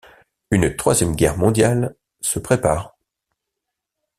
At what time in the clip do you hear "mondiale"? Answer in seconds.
1.37-1.95